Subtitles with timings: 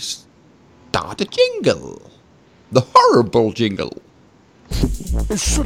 [0.00, 2.10] start a jingle.
[2.72, 4.02] The horrible jingle.
[4.70, 5.64] It's a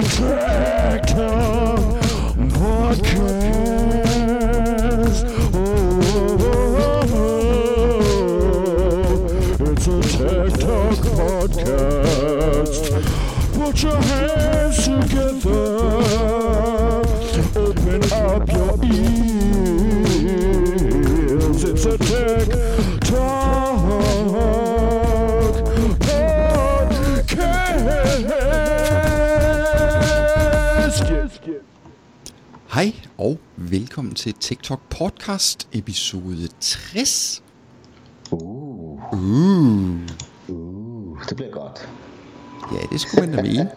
[9.86, 12.74] a TikTok podcast.
[13.54, 15.64] Put your hands together.
[17.54, 20.34] Open up your ears.
[21.64, 22.63] It's a TikTok
[33.70, 37.42] velkommen til TikTok podcast episode 60.
[38.30, 40.00] Uh, Uh,
[40.48, 41.88] uh, det bliver godt.
[42.72, 43.70] ja, det skulle man da mene.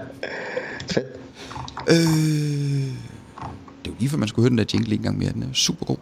[0.92, 1.06] Fedt.
[1.88, 5.32] Øh, det er jo lige før man skulle høre den der jingle en gang mere.
[5.32, 5.96] Den er super god.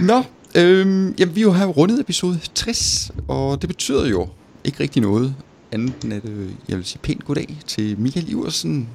[0.10, 0.22] Nå,
[0.56, 4.28] øhm, jamen, vi er jo rundet episode 60, og det betyder jo
[4.64, 5.34] ikke rigtig noget
[5.72, 8.88] andet end at øh, jeg vil sige pænt goddag til Michael Iversen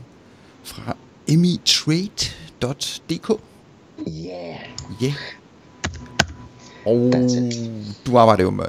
[0.64, 0.96] fra
[1.28, 2.22] mitrade.dk.
[4.08, 4.60] Yeah.
[5.02, 5.06] Ja.
[5.06, 5.16] Yeah.
[6.86, 7.14] Og
[8.06, 8.66] du arbejder jo med,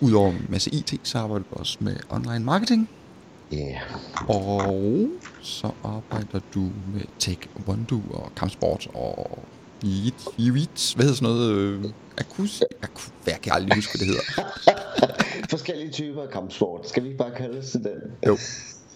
[0.00, 2.88] udover en masse IT, så arbejder du også med online marketing.
[3.54, 3.80] Yeah.
[4.28, 5.08] Og
[5.40, 6.60] så arbejder du
[6.94, 9.38] med Tech Wondu og kampsport og
[9.84, 11.52] Yeet, Yeet, hvad hedder sådan noget?
[11.52, 11.84] Øh,
[12.18, 14.52] akus, akus, hvad jeg kan aldrig huske, hvad det hedder.
[15.50, 16.88] Forskellige typer af kampsport.
[16.88, 18.00] Skal vi ikke bare kalde til den?
[18.26, 18.38] Jo,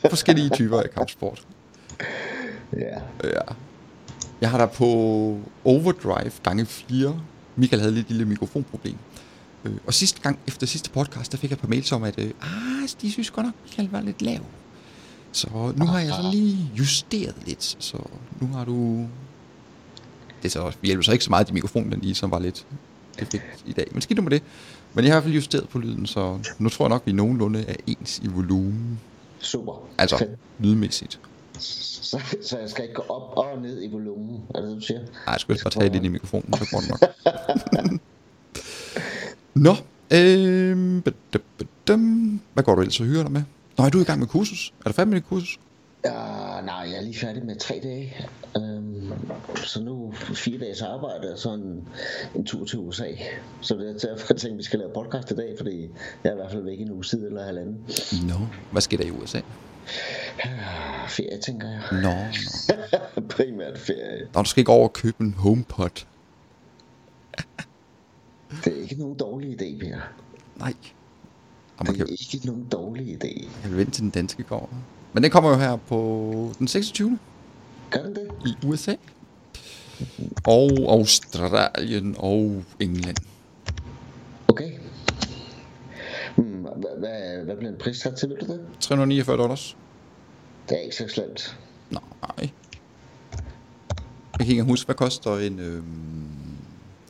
[0.09, 1.47] forskellige typer af kampsport.
[2.73, 3.01] Ja.
[3.25, 3.41] Ja.
[4.41, 4.85] Jeg har der på
[5.65, 7.21] overdrive gange 4.
[7.57, 8.97] Michael havde lidt lille mikrofonproblem.
[9.65, 12.19] Øh, og sidste gang, efter sidste podcast, der fik jeg et par mails om, at
[12.19, 14.41] øh, ah, de synes godt nok, Michael var lidt lav.
[15.33, 17.99] Så nu har jeg sådan lige justeret lidt, så
[18.41, 19.07] nu har du...
[20.45, 22.67] Det så vi hjælper så ikke så meget, de mikrofonen den lige, som var lidt
[23.19, 23.87] effekt i dag.
[23.93, 24.43] Men skidt nu med det.
[24.95, 27.13] Men jeg har i hvert fald justeret på lyden, så nu tror jeg nok, vi
[27.13, 29.01] nogenlunde er ens i volumen.
[29.39, 29.89] Super.
[29.99, 30.31] Altså, Fedt.
[30.59, 31.21] lydmæssigt.
[31.59, 34.81] Så, så jeg skal ikke gå op og ned i volumen, er det det, du
[34.81, 34.99] siger?
[34.99, 37.01] Nej, jeg skulle bare tage ind i mikrofonen, så går det nok.
[39.55, 39.75] Nå,
[41.87, 42.41] badum.
[42.55, 43.43] hvad går du ellers og hyrer dig med?
[43.79, 44.73] Nå, er du i gang med kursus?
[44.85, 45.59] Er du færdig med dit kursus?
[46.09, 48.17] Uh, nej, jeg er lige færdig med tre dage.
[48.57, 49.13] Um,
[49.57, 51.89] så nu fire dages arbejde og så en,
[52.35, 53.09] en tur til USA.
[53.61, 55.89] Så det er derfor, jeg tænkte, at vi skal lave podcast i dag, fordi
[56.25, 57.87] jeg er i hvert fald væk i en uge tid eller halvanden.
[58.29, 58.35] Nå,
[58.73, 59.39] hvad sker der i USA?
[60.45, 61.81] Uh, ferie, tænker jeg.
[61.93, 63.23] Nå, nå.
[63.37, 64.29] Primært ferie.
[64.35, 66.05] Nå, du skal ikke over og købe en HomePod.
[68.65, 69.97] Det er ikke nogen dårlig idé, Per.
[70.57, 70.75] Nej.
[71.77, 73.49] Og man Det kan, er ikke nogen dårlig idé.
[73.63, 74.71] jeg vil vente til den danske går.
[75.15, 77.19] Men den kommer jo her på den 26.
[77.91, 78.29] Gør den det?
[78.47, 78.95] i USA.
[80.47, 83.17] Og Australien og England.
[84.49, 84.71] Okay.
[86.37, 88.61] Hmm, hvad, hvad, hvad bliver en pris sat til, ved du det?
[88.81, 89.77] 349 dollars.
[90.69, 91.59] Det er ikke så slemt.
[91.91, 92.51] Nej.
[94.39, 95.83] Jeg kan ikke huske, hvad koster en, øh,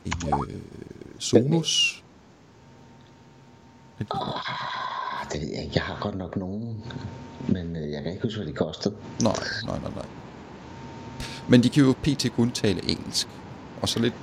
[0.05, 0.13] en
[0.51, 0.61] øh,
[1.19, 2.05] Sonos?
[4.01, 4.84] Ah,
[5.33, 5.73] det ved jeg ikke.
[5.75, 6.85] Jeg har godt nok nogen.
[7.49, 8.95] Men øh, jeg kan ikke huske, hvad de kostede.
[9.23, 9.33] Nej,
[9.67, 10.05] nej, nej, nej.
[11.49, 12.27] Men de kan jo pt.
[12.37, 13.29] kun tale engelsk.
[13.83, 14.15] Og så lidt,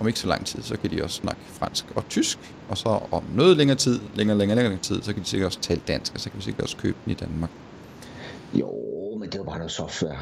[0.00, 2.38] om ikke så lang tid, så kan de også snakke fransk og tysk.
[2.68, 5.60] Og så om noget længere tid, længere, længere, længere tid, så kan de sikkert også
[5.60, 7.50] tale dansk, og så kan vi sikkert også købe den i Danmark.
[8.54, 8.70] Jo,
[9.18, 10.18] men det er jo bare noget software.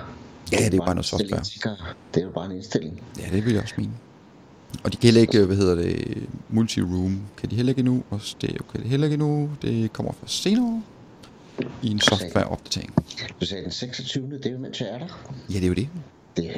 [0.53, 1.76] Ja, det er jo bare en noget software.
[2.15, 3.03] Det er jo bare en indstilling.
[3.19, 3.93] Ja, det vil jeg også mene.
[4.84, 6.17] Og de kan heller ikke, hvad hedder det,
[6.51, 9.51] multi-room kan de heller ikke endnu, og stereo kan de heller ikke endnu.
[9.62, 10.83] Det kommer først senere
[11.83, 12.95] i en softwareopdatering.
[13.41, 14.31] Du sagde den 26.
[14.31, 15.06] Det er jo mens jeg er der.
[15.51, 15.89] Ja, det er jo det.
[16.37, 16.51] Det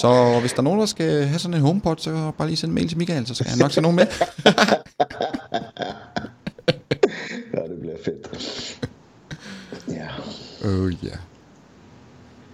[0.00, 2.70] Så hvis der er nogen, der skal have sådan en HomePod, så bare lige send
[2.70, 4.06] en mail til Michael, så skal han nok tage nogen med.
[7.54, 8.78] Ja, det bliver fedt.
[9.88, 10.08] Ja.
[10.64, 11.16] Øh, ja.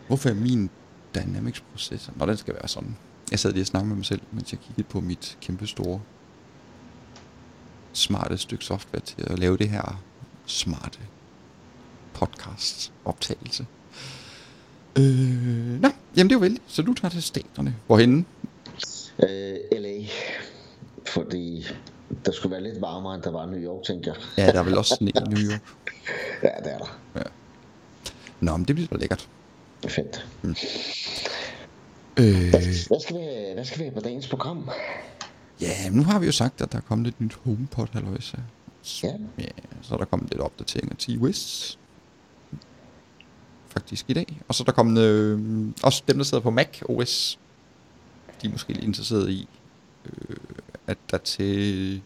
[0.06, 0.70] Hvorfor er min
[1.14, 2.12] Dynamics processor?
[2.16, 2.96] Nå, den skal være sådan.
[3.30, 6.00] Jeg sad lige og snakkede med mig selv, mens jeg kiggede på mit kæmpe store
[7.92, 10.02] smarte stykke software til at lave det her
[10.46, 10.98] smarte
[12.14, 13.66] podcast optagelse.
[14.98, 16.60] Øh, nå, jamen det er jo vældig.
[16.66, 17.76] Så du tager til staterne.
[17.86, 18.24] Hvorhenne?
[19.22, 20.06] Øh, LA.
[21.06, 21.66] Fordi
[22.26, 24.16] der skulle være lidt varmere, end der var i New York, tænkte jeg.
[24.38, 25.60] Ja, der er vel også en i New York.
[26.42, 27.22] Ja, det er der.
[28.40, 29.28] Nå, men det bliver da lækkert.
[29.88, 30.26] Fedt.
[32.18, 34.70] Øh, Hvad skal, vi, hvad skal vi have på dagens program?
[35.60, 37.86] ja, nu har vi jo sagt, at der er kommet et nyt HomePod,
[38.20, 38.36] så.
[39.02, 39.12] Ja.
[39.38, 39.44] Ja,
[39.82, 41.78] så er der kommet lidt opdateringer til iOS.
[43.68, 44.40] Faktisk i dag.
[44.48, 47.38] Og så er der kommet øh, også dem, der sidder på Mac OS
[48.42, 49.48] de er måske lidt interesseret i,
[50.04, 50.36] øh,
[50.86, 52.02] at der til,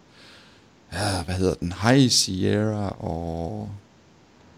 [0.93, 3.71] ja, hvad hedder den, High Sierra og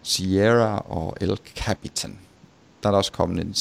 [0.03, 2.19] Sierra og El Capitan,
[2.83, 3.53] der er der også kommet en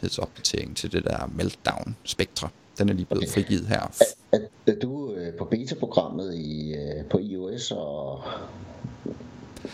[0.00, 2.48] sikkerhedsopdatering til det der Meltdown Spectre.
[2.78, 3.32] Den er lige blevet Okay.
[3.32, 3.92] frigivet her.
[4.32, 8.22] Er, er du øh, på beta-programmet i, øh, på iOS og...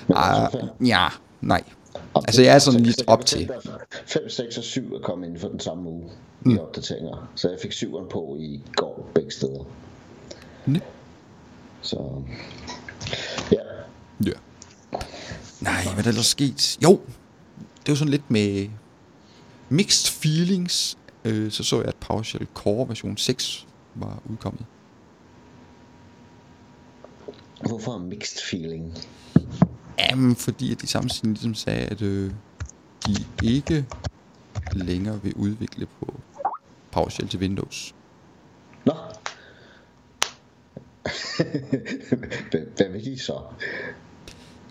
[0.08, 0.74] Før?
[0.86, 1.08] ja,
[1.40, 1.62] nej.
[2.14, 3.46] Om altså, jeg er sådan så- lidt op til.
[3.46, 6.10] bestemt, at 5, 6 og 7 er kommet inden for den samme uge
[6.42, 6.50] mm.
[6.54, 7.30] i opdateringer.
[7.34, 9.64] Så jeg fik 7'eren på i går begge steder.
[10.66, 10.78] Næ.
[11.82, 12.22] Så
[13.52, 13.58] ja,
[14.26, 14.30] Ja.
[15.60, 16.78] Nej, hvad er der sket?
[16.82, 16.90] Jo,
[17.80, 18.68] det er jo sådan lidt med
[19.68, 20.98] mixed feelings.
[21.24, 24.64] Øh, så så jeg, at PowerShell Core version 6 var udkommet.
[27.68, 28.94] hvorfor mixed feeling?
[29.98, 32.30] Jamen, fordi at de samtidig ligesom sagde, at øh,
[33.06, 33.86] de ikke
[34.72, 36.20] længere vil udvikle på
[36.90, 37.94] PowerShell til Windows.
[38.84, 38.92] Nå.
[42.50, 43.40] Hvad- Hvad vil de så?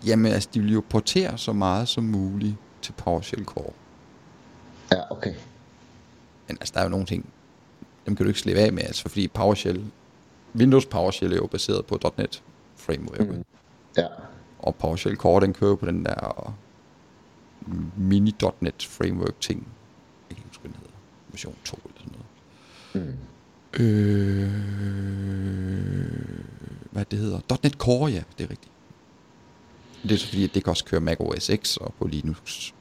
[0.06, 3.72] Jamen, altså, de vil jo portere så meget som muligt til PowerShell Core.
[4.92, 5.34] Ja, okay.
[6.48, 7.28] Men altså, der er jo nogle ting,
[8.06, 9.84] dem kan du ikke slippe af med, altså, fordi PowerShell,
[10.56, 12.42] Windows PowerShell er jo baseret på .NET
[12.76, 13.44] framework, mm.
[13.96, 14.06] Ja,
[14.58, 16.54] og PowerShell Core, den kører på den der
[17.96, 19.68] mini.NET framework ting.
[20.30, 20.92] Jeg kan ikke huske, hvad den hedder.
[21.30, 22.26] Version 2 eller sådan noget.
[22.94, 23.82] Mm.
[23.84, 24.50] Øh,
[26.90, 27.40] hvad det hedder?
[27.62, 28.72] .NET Core, ja, det er rigtigt.
[30.02, 32.72] Det er så fordi, at det kan også køre Mac OS X og på Linux.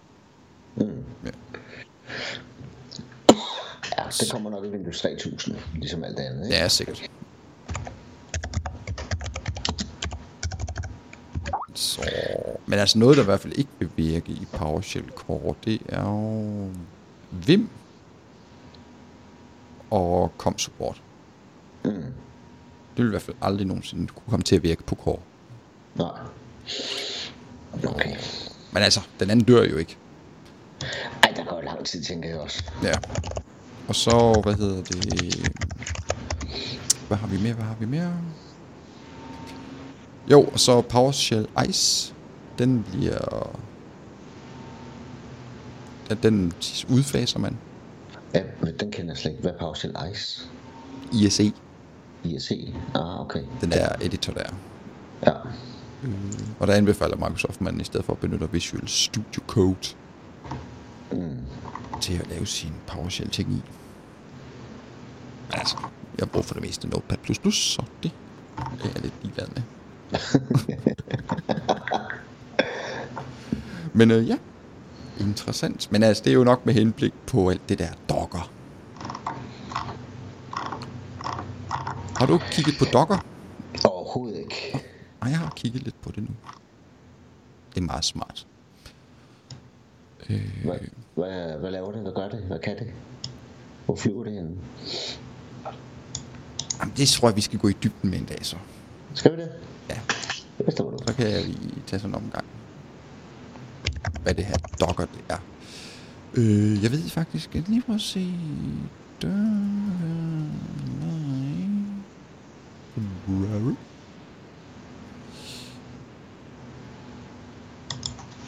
[0.75, 1.03] Mm.
[1.25, 1.31] Ja.
[3.97, 6.45] Ja det kommer nok i Windows 3000, ligesom alt andet.
[6.45, 6.57] Ikke?
[6.57, 7.09] Ja, sikkert.
[11.73, 12.01] Så,
[12.65, 16.01] men altså noget, der i hvert fald ikke vil virke i PowerShell Core, det er
[16.01, 16.69] jo
[17.31, 17.69] Vim
[19.89, 21.01] og COM support.
[21.83, 21.91] Mm.
[22.95, 25.19] Det vil i hvert fald aldrig nogensinde kunne komme til at virke på Core.
[25.95, 26.19] Nej.
[27.87, 28.15] Okay.
[28.71, 29.97] Men altså, den anden dør jo ikke.
[31.23, 32.63] Ej, der går lang tid, tænker jeg også.
[32.83, 32.93] Ja.
[33.87, 35.51] Og så, hvad hedder det?
[37.07, 37.53] Hvad har vi mere?
[37.53, 38.13] Hvad har vi mere?
[40.31, 42.13] Jo, og så PowerShell Ice.
[42.59, 43.49] Den bliver...
[46.09, 46.53] Ja, den
[46.89, 47.57] udfaser man.
[48.33, 49.41] Ja, men den kender jeg slet ikke.
[49.41, 50.47] Hvad er PowerShell Ice?
[51.13, 51.53] ISE,
[52.23, 52.73] ISE?
[52.95, 53.43] Ah, okay.
[53.61, 54.49] den der editor der.
[55.25, 55.31] Ja.
[56.59, 59.95] Og der anbefaler Microsoft, man i stedet for at benytte Visual Studio Code
[61.11, 61.44] Mm.
[62.01, 63.61] Til at lave sin PowerShell-ting i.
[65.53, 65.77] Altså,
[66.19, 67.17] jeg bruger for det meste Notepad++,
[67.51, 68.11] så det
[68.83, 69.61] er jeg lidt ligeglad med.
[73.93, 74.37] Men øh, ja,
[75.19, 75.91] interessant.
[75.91, 78.51] Men altså, det er jo nok med henblik på alt det der Docker.
[82.15, 83.17] Har du kigget på Docker?
[83.85, 84.71] Overhovedet ikke.
[85.21, 86.35] Nej, jeg har kigget lidt på det nu.
[87.75, 88.47] Det er meget smart.
[90.29, 90.65] Øh,
[91.55, 92.01] Hvad, hvad, laver det?
[92.01, 92.39] Hvad gør det?
[92.39, 92.87] Hvad kan det?
[93.85, 94.59] Hvor flyver det hen?
[96.79, 98.55] jamen, det tror jeg, vi skal gå i dybden med en dag så.
[99.13, 99.51] Skal vi det?
[99.89, 99.99] Ja,
[100.57, 100.97] Det forstår du.
[101.07, 102.45] så kan jeg lige tage sådan en omgang.
[104.23, 105.37] Hvad det her Docker det er.
[106.33, 108.33] Øh, jeg ved faktisk, jeg lige prøve at se...
[109.21, 109.35] Docker...
[113.27, 113.75] Nej.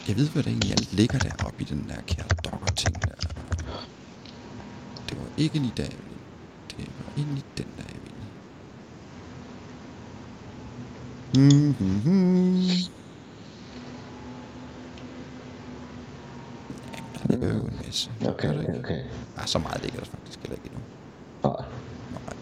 [0.08, 3.28] Jeg ved, hvad der egentlig alt ligger deroppe i den der kære Docker-ting der.
[5.08, 6.18] Det var ikke lige der, jeg ville.
[6.70, 8.18] Det var egentlig den der, jeg ville.
[11.34, 12.60] Mm-hmm.
[16.92, 18.10] Ja, der ligger jo en masse.
[18.26, 18.78] Okay, okay, ikke?
[18.78, 19.04] okay.
[19.36, 20.80] Ah, så meget ligger der faktisk heller ikke endnu.
[21.42, 21.64] Nej.
[22.12, 22.34] Nej.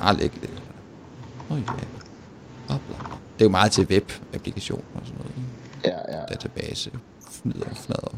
[0.00, 0.62] Ah, ligger ligger der.
[1.50, 2.01] Åh oh, ja.
[3.34, 5.32] Det er jo meget til web-applikationer og sådan noget.
[5.84, 6.24] Ja, ja.
[6.26, 6.90] database
[7.30, 8.14] fnider og fnader.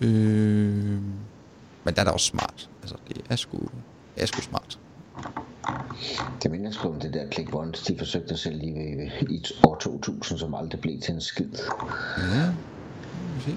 [0.00, 1.00] Øh,
[1.84, 2.68] men der er da også smart.
[2.82, 3.58] Altså, det er sgu,
[4.14, 4.78] det er sgu smart.
[6.42, 9.74] Det minder sgu om det der Click Once, de forsøgte at sælge i, i år
[9.74, 11.48] 2000, som aldrig blev til en skid.
[12.18, 12.52] Ja,
[13.40, 13.56] se.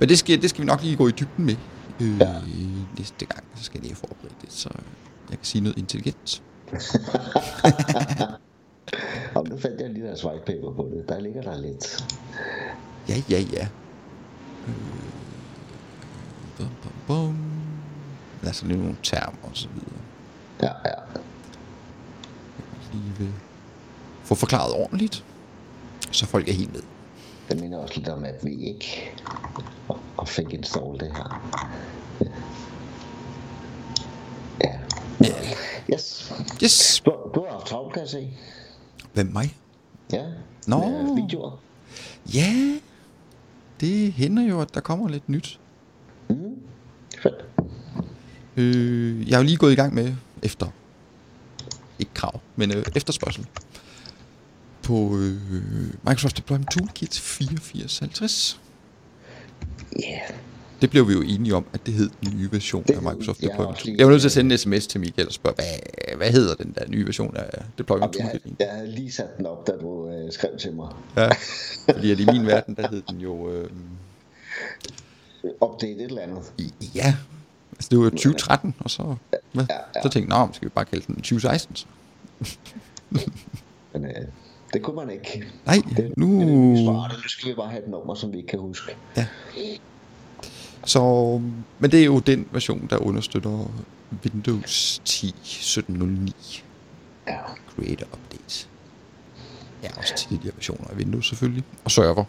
[0.00, 1.56] Men det skal, det skal vi nok lige gå i dybden med.
[2.00, 2.34] Øh, Ja.
[2.98, 4.68] Næste gang, så skal jeg lige forberede det, så
[5.30, 6.42] jeg kan sige noget intelligent.
[9.34, 11.08] Og nu fandt jeg lige deres white paper på det.
[11.08, 12.14] Der ligger der lidt.
[13.08, 13.68] Ja, ja, ja.
[16.56, 17.38] Bum, bum, bum.
[18.42, 20.00] Der sådan lidt nogle termer og så videre.
[20.62, 20.94] Ja, ja.
[22.92, 23.32] lige vil
[24.22, 25.24] få forklaret ordentligt,
[26.10, 26.82] så folk er helt med.
[27.48, 29.12] Det minder også lidt om, at vi ikke
[30.16, 31.50] og, fik install det her.
[34.64, 34.78] Ja.
[35.20, 35.34] Ja.
[35.92, 36.32] Yes.
[36.62, 37.02] Yes.
[37.04, 38.30] Du, du har haft travlt, kan jeg se.
[39.12, 39.56] Hvem mig?
[40.12, 40.24] Ja.
[40.66, 40.78] Nå.
[40.78, 41.60] Med videoer.
[42.34, 42.78] Ja,
[43.80, 45.60] det hænder jo, at der kommer lidt nyt.
[47.22, 47.44] Fedt.
[48.56, 50.66] Øh, jeg er jo lige gået i gang med efter,
[51.98, 53.46] ikke krav, men øh, efterspørgsel
[54.82, 55.40] på øh,
[56.02, 58.60] Microsoft Deployment Toolkit 8450.
[59.98, 60.08] Ja.
[60.08, 60.51] Yeah.
[60.82, 63.40] Det blev vi jo enige om, at det hed den nye version Det- af Microsoft
[63.42, 65.54] jeg Deployment lige- Jeg var nødt til at sende en sms til Michael og spørge,
[65.54, 68.52] hvad, hvad hedder den der nye version af Deployment Jeg, Toolkit?
[68.60, 70.88] jeg havde lige sat den op, da du øh, skrev til mig.
[71.16, 71.28] Ja,
[71.92, 73.50] fordi at i min verden, der hed den jo...
[73.50, 73.70] Øh,
[75.60, 76.52] Update et eller andet.
[76.94, 77.14] ja,
[77.72, 79.02] altså det var jo 2013, og så,
[79.52, 79.64] hvad?
[79.70, 80.02] Ja, ja.
[80.02, 81.76] så tænkte jeg, skal vi bare kalde den 2016?
[81.76, 81.86] Så.
[83.92, 84.10] Men øh,
[84.72, 85.44] det kunne man ikke.
[85.66, 86.26] Nej, Det, nu...
[86.40, 87.14] det det nye smarte.
[87.14, 88.96] Nu skal vi bare have et nummer, som vi ikke kan huske.
[89.16, 89.26] Ja.
[90.84, 91.40] Så,
[91.78, 93.70] men det er jo den version, der understøtter
[94.24, 96.62] Windows 10 1709
[97.28, 97.36] Ja.
[97.76, 98.66] Creator Update.
[99.82, 102.24] Ja, også tidligere versioner af Windows selvfølgelig, og server.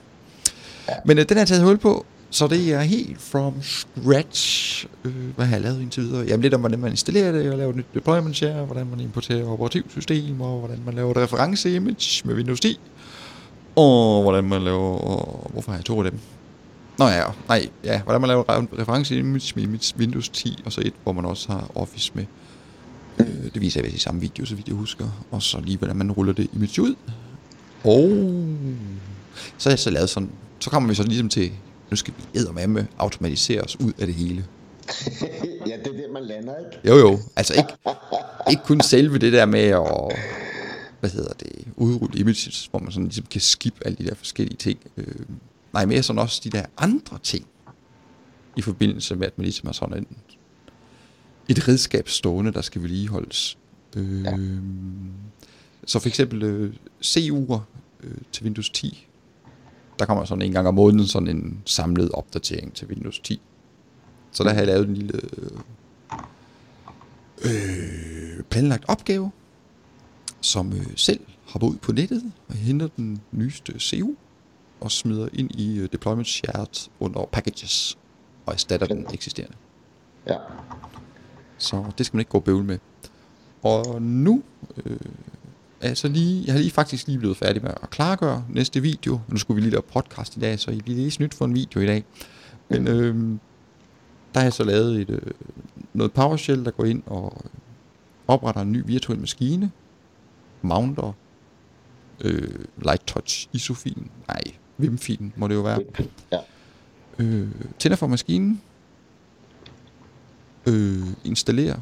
[0.89, 0.93] Ja.
[1.05, 4.85] Men øh, den er taget hul på, så det er helt from scratch.
[5.03, 6.25] Øh, hvad har jeg lavet indtil videre?
[6.27, 8.99] Jamen lidt om, hvordan man installerer det, og laver et nyt deployment share, hvordan man
[8.99, 12.79] importerer operativsystem, og hvordan man laver et reference-image med Windows 10,
[13.75, 14.97] og hvordan man laver...
[14.97, 16.19] Og hvorfor har jeg to af dem?
[16.97, 20.81] Nå ja, nej, ja, hvordan man laver et reference-image med image Windows 10, og så
[20.85, 22.25] et, hvor man også har Office med.
[23.19, 25.25] Øh, det viser jeg i samme video, så vidt jeg husker.
[25.31, 26.95] Og så lige, hvordan man ruller det image ud.
[27.83, 28.09] Og
[29.57, 31.51] så har jeg så lavet sådan, så kommer vi så ligesom til,
[31.89, 34.45] nu skal vi eddermame automatisere os ud af det hele.
[35.67, 36.87] ja, det er det, man lander, ikke?
[36.87, 37.73] Jo jo, altså ikke,
[38.49, 40.17] ikke kun selve det der med at,
[40.99, 44.57] hvad hedder det, udrulle images, hvor man sådan ligesom kan skip alle de der forskellige
[44.57, 44.79] ting.
[44.97, 45.15] Øh,
[45.73, 47.47] nej, mere sådan også de der andre ting,
[48.55, 50.17] i forbindelse med, at man ligesom har sådan en,
[51.49, 53.57] et redskab stående, der skal vedligeholdes.
[53.95, 54.37] Øh, ja.
[55.85, 56.73] Så for eksempel øh,
[57.05, 57.59] CU'er
[58.03, 59.07] øh, til Windows 10,
[59.99, 63.41] der kommer sådan en gang om måneden sådan en samlet opdatering til Windows 10.
[64.31, 65.21] Så der har jeg lavet en lille
[67.45, 69.31] øh, planlagt opgave,
[70.41, 74.15] som øh, selv hopper ud på nettet og henter den nyeste CU
[74.83, 77.97] og smider ind i øh, deployment shared under packages
[78.45, 79.55] og erstatter den eksisterende.
[80.27, 80.37] Ja.
[81.57, 82.79] Så det skal man ikke gå og bøvle med.
[83.61, 84.43] Og nu
[84.85, 84.97] øh,
[85.81, 88.81] er jeg så lige, jeg har lige faktisk lige blevet færdig med at klargøre næste
[88.81, 89.19] video.
[89.27, 91.55] Nu skulle vi lige lave podcast i dag, så I bliver lige snydt for en
[91.55, 92.03] video i dag.
[92.69, 93.15] Men øh,
[94.33, 95.31] der har jeg så lavet et, øh,
[95.93, 97.41] noget PowerShell, der går ind og
[98.27, 99.71] opretter en ny virtuel maskine,
[100.61, 101.11] mounter,
[102.21, 104.43] øh, light touch ISO-filen, nej,
[104.77, 105.79] Vim-filen må det jo være,
[106.31, 106.37] Ja.
[107.19, 107.47] øh,
[107.79, 108.61] tænder for maskinen,
[110.67, 111.79] øh, installerer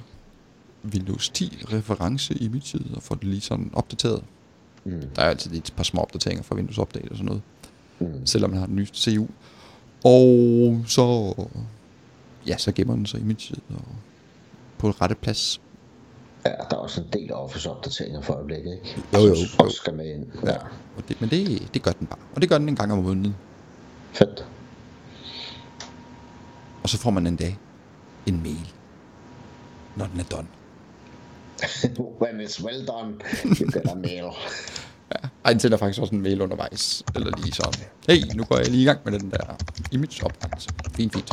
[0.93, 4.23] Windows 10 reference imaget og får det lige sådan opdateret.
[4.85, 5.01] Mm.
[5.15, 7.41] Der er altid et par små opdateringer fra Windows Update og sådan noget,
[7.99, 8.25] Mm.
[8.25, 9.27] selvom man har den nyeste CU.
[10.03, 11.33] Og så,
[12.47, 13.83] ja, så gemmer den så imaget og
[14.77, 15.61] på rette plads.
[16.45, 19.03] Ja, der er også en del Office-opdateringer for øjeblikket, ikke?
[19.13, 20.25] Jo, jo, Som også skal med ind.
[20.45, 20.55] Ja.
[20.97, 22.19] Og det, men det, det gør den bare.
[22.35, 23.35] Og det gør den en gang om måneden.
[24.13, 24.45] Fedt.
[26.83, 27.57] Og så får man en dag
[28.25, 28.73] en mail,
[29.95, 30.47] når den er done.
[32.21, 33.13] When it's well done,
[33.45, 34.25] you get a mail.
[35.45, 37.03] Ej, den sender faktisk også en mail undervejs.
[37.15, 37.81] Eller lige sådan.
[38.09, 39.55] Hey, nu går jeg lige i gang med den der
[39.91, 40.69] image oprettelse.
[40.93, 41.31] Fint, fint.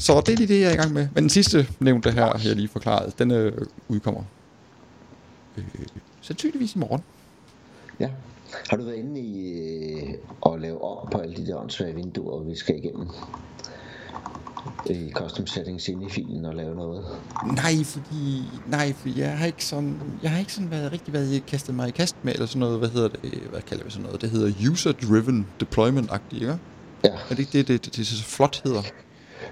[0.00, 1.08] Så det er lige det, jeg er i gang med.
[1.14, 3.52] Men den sidste nævnte her, jeg lige forklaret, den øh,
[3.88, 4.22] udkommer
[5.56, 5.64] øh,
[6.20, 7.02] sandsynligvis i morgen.
[8.00, 8.10] Ja.
[8.70, 10.14] Har du været inde i øh,
[10.46, 13.08] at lave om på alle de der åndssvage vinduer, vi skal igennem?
[14.90, 17.04] I custom settings inde i filen og lave noget?
[17.46, 21.46] Nej, fordi, nej, fordi jeg har ikke sådan, jeg har ikke sådan været, rigtig været
[21.46, 24.04] kastet mig i kast med, eller sådan noget, hvad hedder det, hvad kalder vi sådan
[24.04, 26.58] noget, det hedder user-driven deployment-agtigt, ikke?
[27.04, 27.08] Ja.
[27.08, 28.82] Er det ikke det, det, det, det så flot hedder?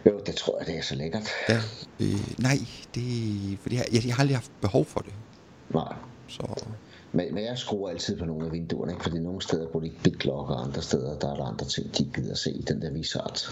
[0.06, 1.28] Jo, det tror jeg, det er så lækkert.
[1.48, 1.60] Ja,
[2.00, 2.58] øh, nej,
[2.94, 5.12] det, fordi jeg, jeg, har aldrig haft behov for det,
[5.74, 5.94] Nej.
[6.28, 6.64] så,
[7.12, 9.02] Men, men jeg skruer altid på nogle af vinduerne, ikke?
[9.02, 11.98] fordi nogle steder bruger de ikke BitLock, og andre steder, der er der andre ting,
[11.98, 13.50] de ikke gider se i den der visart.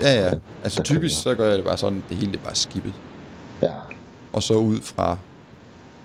[0.00, 0.32] ja, ja,
[0.64, 2.94] altså der typisk så gør jeg det bare sådan, det hele er bare skippet,
[3.62, 3.74] Ja,
[4.32, 5.18] og så ud fra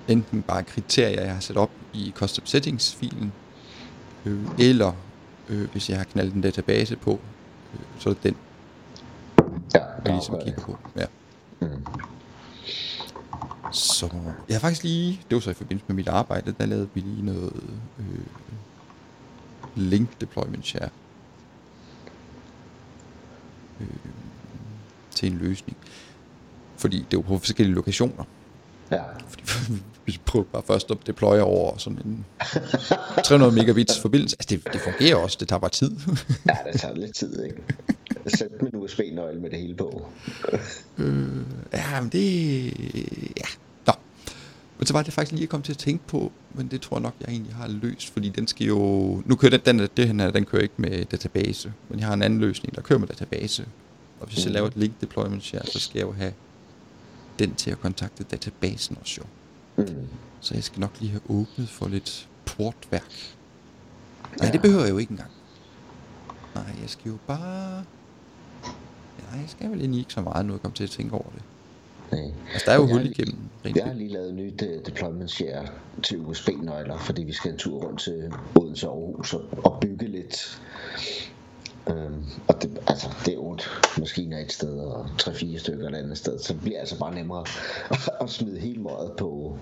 [0.08, 3.34] enten bare kriterier, jeg har sat op i custom settings-filen,
[4.26, 4.94] øh, eller
[5.50, 7.20] øh, hvis jeg har knaldt en database på,
[7.74, 8.36] øh, så er det den,
[10.06, 10.78] der ligesom kigge på.
[10.96, 11.06] Ja.
[11.60, 11.86] Mm.
[13.72, 14.10] Så
[14.50, 17.00] jeg har faktisk lige, det var så i forbindelse med mit arbejde, der lavede vi
[17.00, 17.54] lige noget,
[18.00, 18.06] øh,
[19.76, 20.90] link deployment share
[23.82, 23.88] øh,
[25.12, 25.78] til en løsning.
[26.78, 28.24] Fordi det jo på forskellige lokationer.
[28.92, 29.02] Ja.
[29.28, 29.44] Fordi
[30.06, 32.26] vi prøver bare først at deploye over sådan en
[33.24, 34.36] 300 megabits forbindelse.
[34.40, 35.92] Altså det, det fungerer også, det tager bare tid.
[36.46, 37.62] ja, det tager lidt tid, ikke?
[38.28, 40.08] Sæt med en USB-nøgle med det hele på.
[41.74, 42.66] ja, men det...
[43.38, 43.48] Ja,
[43.88, 43.94] nå.
[44.78, 46.98] Men så var det faktisk lige, jeg kom til at tænke på, men det tror
[46.98, 48.78] jeg nok, jeg egentlig har løst, fordi den skal jo...
[49.26, 52.22] Nu kører den, den, det her, den kører ikke med database, men jeg har en
[52.22, 53.66] anden løsning, der kører med database.
[54.20, 56.34] Og hvis jeg laver et link deployment share, så skal jeg jo have
[57.40, 59.24] den til at kontakte databasen også jo.
[59.84, 60.08] Mm.
[60.40, 63.36] Så jeg skal nok lige have åbnet for lidt portværk.
[64.40, 65.32] Nej, det behøver jeg jo ikke engang.
[66.56, 67.84] Nej, jeg skal jo bare...
[69.32, 71.30] Nej, jeg skal vel egentlig ikke så meget, nu jeg kommer til at tænke over
[71.36, 71.42] det.
[72.12, 72.32] Nej.
[72.54, 73.38] Altså, der er jo hul igennem.
[73.66, 75.68] Rent Jeg har lige lavet nyt uh, deployment share
[76.04, 80.08] til USB-nøgler, fordi vi skal en tur rundt til Odense og Aarhus og, og bygge
[80.08, 80.62] lidt.
[81.90, 83.64] Um, og det, altså, det er otte
[84.00, 87.46] maskiner et sted og tre-fire stykker et andet sted, så det bliver altså bare nemmere
[88.22, 89.58] at smide hele måret på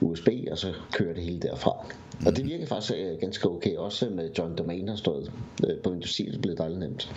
[0.00, 1.86] USB, og så køre det hele derfra.
[2.20, 2.26] Mm.
[2.26, 5.32] Og det virker faktisk uh, ganske okay, også med John Domain har stået
[5.62, 7.12] uh, på Industri, det blev dejligt nemt.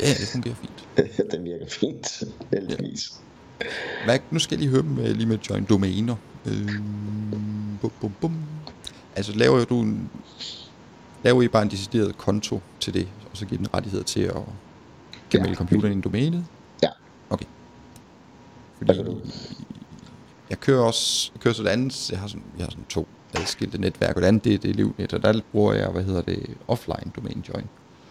[0.00, 0.86] Ja, det fungerer fint.
[1.32, 2.22] Den virker fint,
[2.52, 3.12] heldigvis.
[4.04, 6.16] Hvad, nu skal jeg lige høre med, lige med join domæner.
[6.46, 8.36] Øhm, bum, bum, bum.
[9.16, 10.10] Altså laver du en,
[11.24, 14.36] laver I bare en decideret konto til det, og så giver den rettigheder til at
[15.30, 15.56] gemelde Ja.
[15.56, 16.44] computeren i domænet?
[16.82, 16.88] Ja.
[17.30, 17.46] Okay.
[18.78, 19.20] Fordi du?
[20.50, 23.08] jeg kører også, jeg kører så det andet, jeg har sådan, jeg har sådan to
[23.34, 26.22] adskilte netværk, og det andet det, er det Livnet, og der bruger jeg, hvad hedder
[26.22, 27.64] det, offline domain join.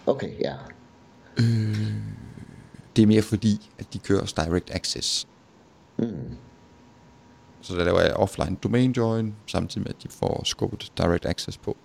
[0.05, 0.53] Okay, ja.
[2.95, 5.27] Det er mere fordi, at de kører os direct access.
[5.97, 6.37] Mm.
[7.61, 11.57] Så der laver jeg offline domain join, samtidig med, at de får skubbet direct access
[11.57, 11.77] på.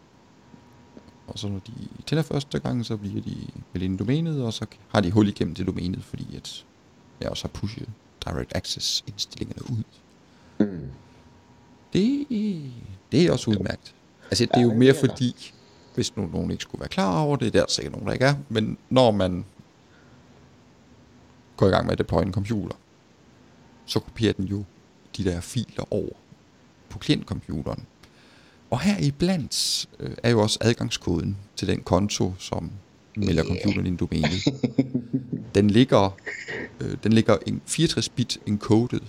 [1.26, 1.72] Og så når de
[2.06, 3.36] tænder første gang, så bliver de
[3.72, 6.64] vel inde domænet, og så har de hul igennem til domænet, fordi at
[7.20, 7.88] jeg også har pushet
[8.24, 9.82] direct access indstillingerne ud.
[10.66, 10.90] Mm.
[11.92, 12.26] Det,
[13.12, 13.94] det er også udmærket.
[14.24, 15.52] Altså det er jo mere fordi,
[15.96, 18.24] hvis nu nogen ikke skulle være klar over det, der er sikkert nogen, der ikke
[18.24, 19.44] er, men når man
[21.56, 22.76] går i gang med at deploye en computer,
[23.86, 24.64] så kopierer den jo
[25.16, 26.12] de der filer over
[26.88, 27.86] på klientcomputeren.
[28.70, 32.70] Og her iblandt øh, er jo også adgangskoden til den konto, som
[33.16, 34.44] melder computeren ind i domænet.
[35.54, 36.16] Den ligger,
[36.80, 39.00] øh, den ligger en 64-bit encoded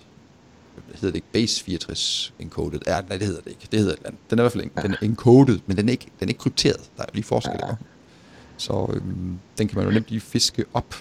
[1.01, 2.79] hedder det ikke base 64 encoded?
[2.87, 3.67] Ja, nej, det hedder det ikke.
[3.71, 4.21] Det hedder andet.
[4.29, 6.29] Den er i hvert fald en, den er encoded, men den er ikke, den er
[6.29, 6.89] ikke krypteret.
[6.97, 7.59] Der er lige forskel.
[7.61, 7.73] Ja.
[8.57, 10.95] Så øhm, den kan man jo nemt lige fiske op.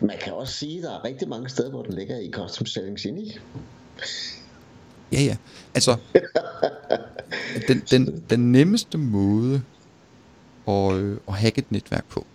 [0.00, 2.66] Man kan også sige, at der er rigtig mange steder, hvor den ligger i custom
[2.66, 3.38] settings inde i.
[5.12, 5.36] Ja, ja.
[5.74, 5.96] Altså,
[7.68, 9.62] den, den, den nemmeste måde
[10.68, 12.26] at, øh, at hacke et netværk på,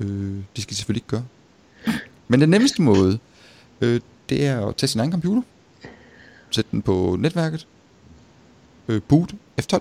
[0.00, 1.26] øh, det skal de selvfølgelig ikke gøre.
[2.28, 3.18] Men den nemmeste måde,
[3.80, 5.42] øh, det er at tage sin egen computer,
[6.50, 7.66] sætte den på netværket,
[8.88, 9.78] øh, boot F12,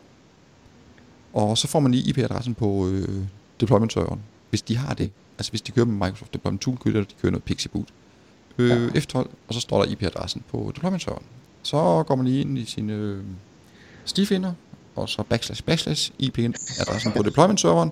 [1.33, 3.25] og så får man lige IP-adressen på øh,
[3.59, 5.11] deployment-serveren, hvis de har det.
[5.37, 7.87] Altså hvis de kører med Microsoft Deployment Toolkit, eller de kører noget Pixie Boot.
[8.57, 9.15] Øh, F12,
[9.47, 11.25] og så står der IP-adressen på deployment-serveren.
[11.61, 13.23] Så går man lige ind i sine øh,
[14.05, 14.53] stifinder,
[14.95, 17.91] og så backslash backslash IP-adressen på deployment-serveren,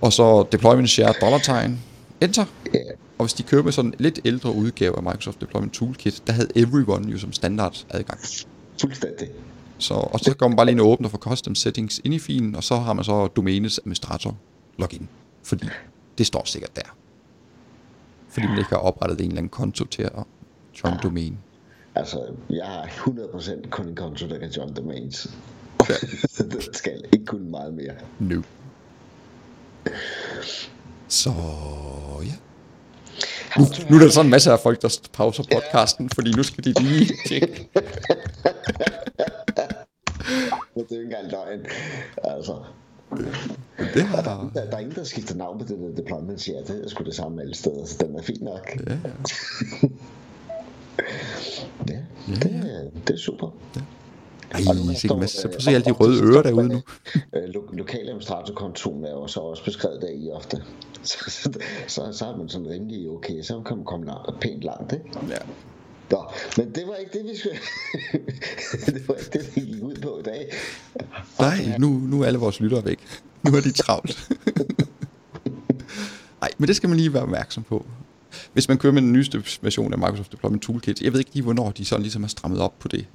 [0.00, 1.80] og så deployment share dollar-tegn,
[2.20, 2.44] enter,
[2.74, 2.78] Ja,
[3.20, 6.32] og hvis de kører med sådan en lidt ældre udgave af Microsoft Deployment Toolkit, der
[6.32, 8.20] havde everyone jo som standard adgang.
[8.80, 9.28] fuldstændig.
[9.78, 12.18] Så, og så går man bare lige ind og åbner for custom settings ind i
[12.18, 14.36] filen, og så har man så domænets administrator
[14.78, 15.08] login.
[15.42, 15.68] Fordi
[16.18, 16.96] det står sikkert der.
[18.28, 20.12] Fordi man ikke har oprettet en eller anden konto til at
[20.84, 21.36] join domæne.
[21.94, 25.30] Altså, jeg har 100% kun en konto, der kan join domains.
[25.88, 25.94] Ja.
[26.36, 27.94] Så det skal ikke kunne meget mere.
[28.18, 28.42] No.
[31.08, 31.30] Så
[32.24, 32.34] ja.
[33.58, 36.64] Nu, nu er der sådan en masse af folk, der pauser podcasten, fordi nu skal
[36.64, 37.68] de lige tjekke.
[40.74, 41.66] Men det er jo ikke engang løgn.
[42.24, 42.54] Altså,
[43.94, 46.62] Det har der, der er ingen, der skifter navn på det der deployment share.
[46.66, 48.68] Det er sgu det samme alle steder, så den er fin nok.
[51.88, 51.94] Ja,
[52.28, 53.50] Ja, det, er, det er super.
[54.50, 55.36] Ej, Og nu står, masse.
[55.40, 56.82] Så øh, prøv at se alle de røde ører derude nu.
[57.36, 60.56] Øh, lo- Lokaladministratorkontoen er jo så også beskrevet der i ofte.
[61.02, 61.52] Så, så,
[61.88, 65.04] så, så er man sådan rimelig okay, så kan man komme langt, pænt langt, ikke?
[65.28, 65.36] Ja.
[66.10, 66.24] Nå,
[66.56, 67.58] men det var ikke det, vi skulle...
[68.86, 70.52] det var ikke det, vi gik ud på i dag.
[71.38, 72.98] Nej, nu, nu er alle vores lyttere væk.
[73.42, 74.28] Nu er de travlt.
[76.40, 77.86] Nej, men det skal man lige være opmærksom på.
[78.52, 81.42] Hvis man kører med den nyeste version af Microsoft Deployment Toolkit, jeg ved ikke lige,
[81.42, 83.06] hvornår de sådan ligesom har strammet op på det.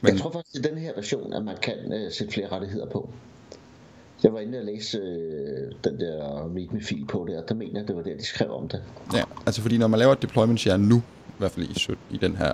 [0.00, 2.48] Men Jeg tror faktisk, det er den her version, at man kan øh, sætte flere
[2.48, 3.10] rettigheder på.
[4.22, 7.96] Jeg var inde og læse øh, den der README-fil på der, der mener jeg, det
[7.96, 8.82] var der, de skrev om det.
[9.14, 10.96] ja, altså fordi når man laver et deployment share nu,
[11.28, 12.52] i hvert fald i, 17 i den her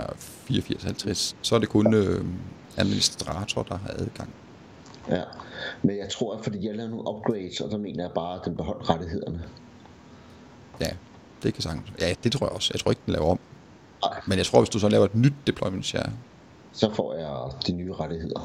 [0.50, 2.24] 8450, så er det kun øh,
[2.76, 4.34] administrator, der har adgang.
[5.10, 5.22] Ja.
[5.82, 8.40] Men jeg tror, at fordi jeg lavede nogle upgrades, og der mener jeg bare, at
[8.44, 9.42] den beholdt rettighederne.
[10.80, 10.90] Ja,
[11.42, 11.92] det kan sagtens.
[12.00, 12.70] Ja, det tror jeg også.
[12.74, 13.38] Jeg tror ikke, den laver om.
[14.02, 16.12] Nej, Men jeg tror, hvis du så laver et nyt deployment share,
[16.72, 18.40] så får jeg de nye rettigheder.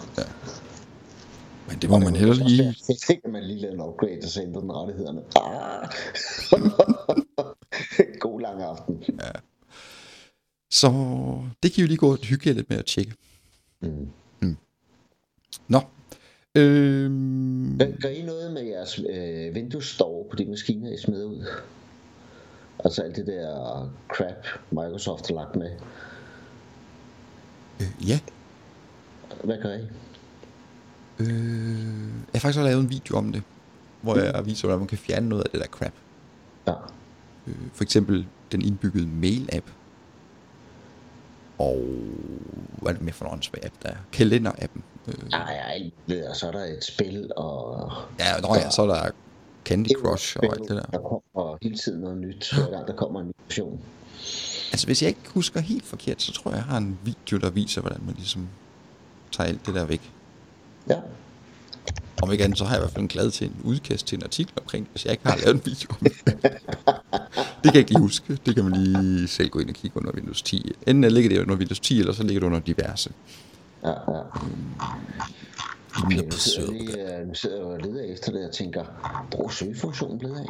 [1.67, 2.75] men det må man heller lige...
[2.89, 5.21] Jeg tænker, man lige lavede en upgrade, og så ændrer den rettighederne.
[5.35, 5.89] Ah!
[8.19, 9.03] God lang aften.
[10.71, 10.87] Så
[11.63, 13.13] det kan vi lige gå og hygge lidt med at tjekke.
[13.81, 14.07] Mm.
[15.67, 15.79] Nå.
[16.55, 21.45] Øhm, Gør- I noget med jeres øh, Windows Store på de maskiner, I smider ud?
[22.85, 25.71] Altså alt det der crap, Microsoft har lagt med.
[27.81, 28.19] Øh, ja.
[29.43, 29.87] Hvad gør I?
[31.19, 31.27] Øh,
[32.33, 33.43] jeg har faktisk også lavet en video om det,
[34.01, 35.93] hvor jeg viser, hvordan man kan fjerne noget af det der crap.
[36.67, 36.73] Ja.
[37.47, 39.65] Øh, for eksempel den indbyggede mail-app.
[41.57, 41.85] Og
[42.81, 43.95] hvad er det med for en åndssvag app, der er?
[44.11, 44.83] Kalender-appen.
[45.07, 47.91] Øh, ved, og så er der et spil, og...
[48.19, 49.11] ja, nå ja, så er der
[49.65, 50.81] Candy Crush og alt det der.
[50.81, 53.81] Der kommer hele tiden noget nyt, hver gang der kommer en ny version.
[54.71, 57.49] Altså, hvis jeg ikke husker helt forkert, så tror jeg, jeg har en video, der
[57.49, 58.47] viser, hvordan man ligesom
[59.31, 60.11] tager alt det der væk.
[60.89, 60.95] Ja.
[62.21, 64.15] Om ikke andet, så har jeg i hvert fald en glad til en udkast til
[64.15, 66.33] en artikel omkring hvis jeg ikke har lavet en video om det.
[67.63, 68.39] det kan jeg ikke lige huske.
[68.45, 70.71] Det kan man lige selv gå ind og kigge under Windows 10.
[70.87, 73.09] Enten ligger det under Windows 10, eller så ligger det under diverse.
[73.83, 74.21] Ja, ja.
[75.97, 78.85] Ej, på sidder, lige, øh, nu sidder og leder efter det, jeg tænker,
[79.31, 80.45] brug søgefunktionen blevet af.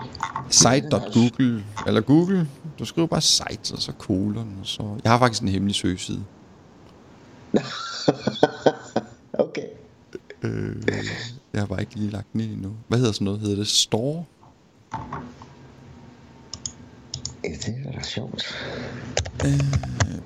[0.49, 4.99] Site.google, altså- eller Google, du skriver bare site, og så kolon, og så...
[5.03, 6.23] Jeg har faktisk en hemmelig søgeside.
[9.33, 9.67] okay.
[10.43, 10.75] Øh,
[11.53, 12.71] jeg har bare ikke lige lagt den ind endnu.
[12.87, 13.39] Hvad hedder sådan noget?
[13.39, 14.23] Hedder det Store?
[17.43, 18.55] Ja, det er da sjovt.
[19.45, 19.59] Øh,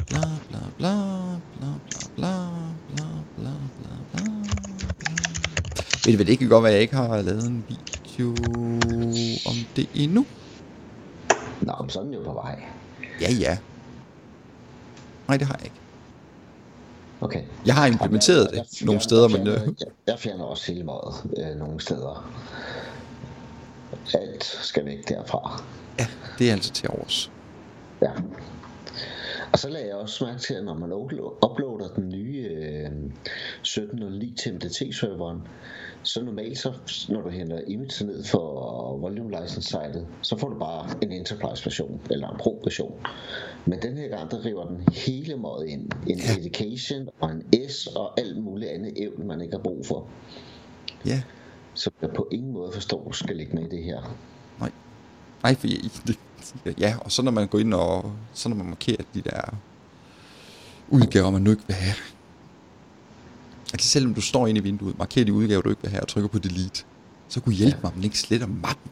[0.07, 0.95] bla bla bla,
[1.57, 2.49] bla bla bla,
[2.95, 3.05] bla
[3.37, 4.30] bla bla bla.
[6.05, 8.29] Ved det kan godt være, at jeg ikke har lavet en video
[9.49, 10.25] om det endnu.
[11.61, 12.63] Nå, men sådan er jo på vej.
[13.21, 13.57] Ja, ja.
[15.27, 15.75] Nej, det har jeg ikke.
[17.21, 17.41] Okay.
[17.65, 19.47] Jeg har implementeret Jeg- jeg det nogle steder, jeg men...
[19.47, 22.31] øh, Jeg, jeg fjerner også hele meget øh, nogle steder.
[24.13, 25.63] Alt skal væk derfra.
[25.99, 26.07] Ja,
[26.39, 27.31] det er altså til overs.
[28.01, 28.11] Ja.
[29.53, 32.30] Og så lagde jeg også mærke til, at når man uplo- uploader den nye
[32.81, 33.11] øh,
[33.61, 35.41] 1709 til MDT-serveren,
[36.03, 36.73] så normalt, så,
[37.09, 41.65] når du henter image ned for volume license sitet, så får du bare en enterprise
[41.65, 42.99] version, eller en pro version.
[43.65, 45.89] Men den her gang, der river den hele måde ind.
[46.07, 46.37] En Ja.
[46.39, 50.07] education og en S og alt muligt andet evne, man ikke har brug for.
[51.05, 51.21] Ja,
[51.73, 54.15] Så jeg på ingen måde forstår, skal ligge med i det her.
[54.59, 54.71] nej.
[55.43, 56.17] Nej, for jeg, det,
[56.79, 58.11] ja, og så når man går ind og...
[58.33, 59.55] Så når man markerer de der
[60.89, 61.95] udgaver, man nu ikke vil have.
[63.73, 66.07] Altså selvom du står inde i vinduet, markerer de udgaver, du ikke vil have, og
[66.07, 66.83] trykker på delete,
[67.27, 68.91] så kunne hjælpe mig, om den ikke sletter mappen.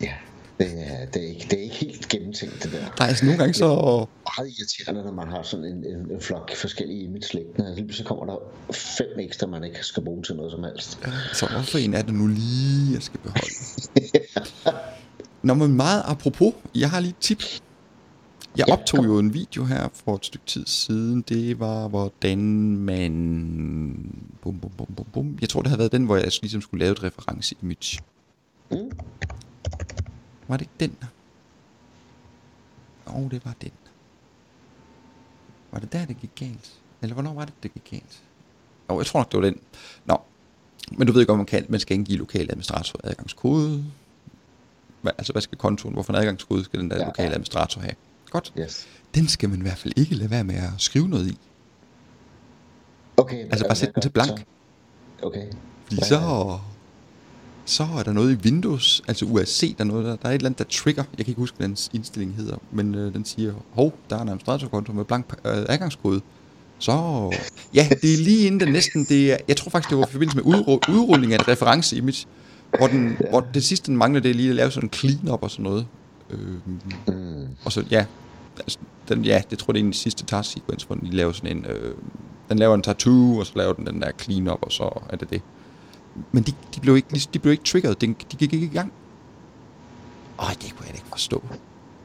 [0.00, 0.12] Ja,
[0.58, 2.78] det er, det er, ikke, det er ikke helt gennemtænkt, det der.
[2.78, 3.66] Der er altså nogle gange så...
[4.38, 7.74] meget irriterende, når man har sådan en, en, en flok forskellige image liggende.
[7.74, 8.36] Lige så kommer der
[8.72, 10.98] fem ekstra, man ikke skal bruge til noget som helst.
[11.32, 13.54] Så hvorfor en er det nu lige, jeg skal beholde?
[15.42, 17.42] Nå, men meget apropos, jeg har lige et tip.
[18.58, 19.06] Jeg Ja, optog kom.
[19.06, 21.22] jo en video her for et stykke tid siden.
[21.22, 22.38] Det var, hvordan
[22.76, 23.12] man...
[24.42, 25.38] Bum, bum, bum, bum, bum.
[25.40, 28.00] Jeg tror, det havde været den, hvor jeg ligesom skulle lave et reference-image.
[28.70, 28.90] Mm.
[30.48, 30.96] Var det ikke den?
[33.06, 33.70] Åh, oh, det var den.
[35.72, 36.72] Var det der, det gik galt?
[37.02, 38.22] Eller hvornår var det, det gik galt?
[38.88, 39.60] Åh, oh, jeg tror nok, det var den.
[40.04, 40.16] Nå,
[40.98, 41.66] men du ved godt, man kan.
[41.68, 43.84] Man skal indgive lokal administrator adgangskode.
[45.02, 45.94] Hvad, altså, hvad skal kontoen?
[45.94, 47.94] Hvorfor en adgangskode skal den der Ja, lokale administrator have?
[48.30, 48.52] Godt.
[48.60, 48.86] Yes.
[49.14, 51.38] Den skal man i hvert fald ikke lade være med at skrive noget i.
[53.16, 53.44] Okay.
[53.44, 54.44] Altså, bare sæt den til blank.
[55.22, 55.46] Okay.
[55.84, 56.58] Fordi så,
[57.64, 60.34] så er der noget i Windows, altså UAC, der er, noget, der, der er et
[60.34, 61.04] eller andet, der trigger.
[61.18, 64.22] Jeg kan ikke huske, hvad den indstilling hedder, men øh, den siger, hov, der er
[64.22, 66.20] en administratorkonto med blank øh, adgangskode.
[66.78, 66.92] Så,
[67.74, 70.10] ja, det er lige inden den næsten, det er, jeg tror faktisk, det var i
[70.10, 72.26] forbindelse med udru- udrulling af et reference-image,
[72.78, 73.30] hvor, den, ja.
[73.30, 75.62] hvor det sidste, den manglede, det er lige at lave sådan en clean-up og sådan
[75.62, 75.86] noget.
[76.30, 76.54] Øh,
[77.06, 77.48] Mm.
[77.64, 78.04] og så, ja,
[78.58, 81.16] altså, den, ja, det tror jeg, det er den sidste task sequence, hvor den lige
[81.16, 81.94] laver sådan en, øh,
[82.48, 85.16] den laver en tattoo, og så laver den den der clean up, og så er
[85.16, 85.42] det det.
[86.32, 88.92] Men de, de, blev ikke, de blev ikke triggeret, de, de gik ikke i gang.
[90.40, 91.42] Åh, det kunne jeg ikke forstå.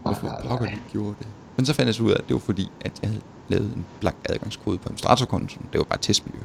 [0.02, 1.28] Hvorfor Nej, pokker de gjorde det.
[1.58, 3.66] Men så fandt jeg så ud af, at det var fordi, at jeg havde lavet
[3.66, 5.66] en blank adgangskode på administratorkontoen.
[5.74, 6.40] Det var bare et testmiljø.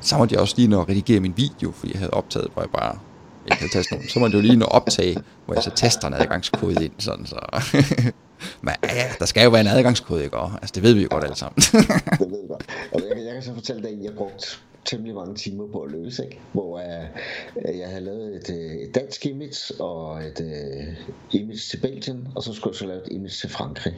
[0.00, 2.62] Så måtte jeg også lige nå at redigere min video, fordi jeg havde optaget, hvor
[2.62, 2.98] jeg bare
[3.46, 4.08] ikke havde tastet nogen.
[4.08, 7.26] Så måtte jeg jo lige nå optage, hvor jeg så tester en adgangskode ind, sådan
[7.26, 7.38] så...
[8.62, 10.36] Men ja, der skal jo være en adgangskode, ikke?
[10.36, 11.56] Og, altså, det ved vi jo godt alle sammen.
[11.56, 12.66] det ved jeg godt.
[12.92, 15.90] Og jeg, jeg kan så fortælle dig, at jeg brugt temmelig mange timer på at
[15.90, 16.40] løse, ikke?
[16.52, 21.80] hvor uh, jeg havde lavet et, uh, et dansk image og et uh, image til
[21.80, 23.94] Belgien, og så skulle jeg så lave et image til Frankrig.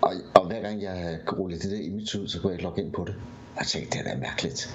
[0.00, 2.82] Og, og hver gang jeg rullede det der image ud, så kunne jeg ikke logge
[2.82, 3.14] ind på det.
[3.54, 4.70] Og jeg tænkte, det er da mærkeligt.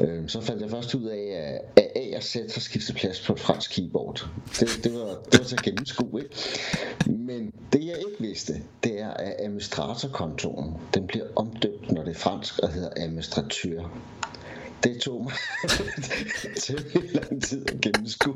[0.00, 3.32] Øhm, så fandt jeg først ud af, at A og Z har skiftet plads på
[3.32, 4.28] et fransk keyboard.
[4.60, 6.34] Det, det, var, det var så gennemskue, ikke?
[7.06, 12.18] Men det jeg ikke vidste, det er, at administratorkontoen, den bliver omdøbt, når det er
[12.18, 13.98] fransk, og hedder administratør.
[14.84, 15.32] Det tog mig
[16.64, 18.34] til lang tid at gennemskue.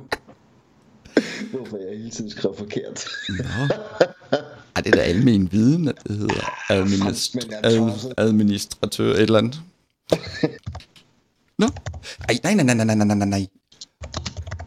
[1.53, 3.05] Hvorfor jeg hele tiden skrev forkert.
[3.29, 3.45] Nå.
[4.77, 6.41] Ej, det er da almen viden, at det hedder
[6.73, 9.61] administ- ad- administratør et eller andet.
[11.59, 11.67] Nå.
[12.29, 13.47] Ej, nej, nej, nej, nej, nej, nej, nej.